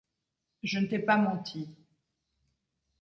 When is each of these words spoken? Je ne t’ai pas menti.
Je 0.63 0.79
ne 0.79 0.87
t’ai 0.87 0.97
pas 0.97 1.17
menti. 1.17 1.69